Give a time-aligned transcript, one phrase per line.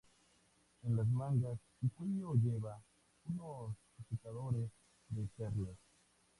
[0.81, 2.81] En las mangas y cuello lleva
[3.25, 4.67] unos sujetadores
[5.09, 5.77] de perlas.